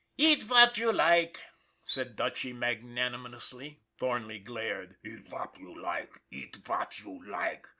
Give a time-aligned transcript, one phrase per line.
[0.29, 1.39] "Eat vat you like,"
[1.83, 3.81] said Dutchy magnanimously.
[3.99, 6.09] Thornley glared." Eat vat you like!
[6.31, 7.67] Eat vat you like